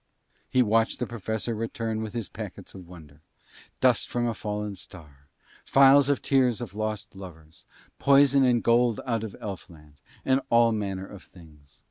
He 0.49 0.63
watched 0.63 0.97
the 0.97 1.05
Professor 1.05 1.53
return 1.53 2.01
with 2.01 2.15
his 2.15 2.27
packets 2.27 2.73
of 2.73 2.87
wonder; 2.87 3.21
dust 3.81 4.09
from 4.09 4.25
a 4.27 4.33
fallen 4.33 4.73
star, 4.73 5.27
phials 5.63 6.09
of 6.09 6.23
tears 6.23 6.59
of 6.59 6.73
lost 6.73 7.15
lovers, 7.15 7.67
poison 7.99 8.43
and 8.43 8.63
gold 8.63 8.99
out 9.05 9.23
of 9.23 9.35
elf 9.39 9.69
land, 9.69 10.01
and 10.25 10.41
all 10.49 10.71
manner 10.71 11.05
of 11.05 11.21
things. 11.21 11.79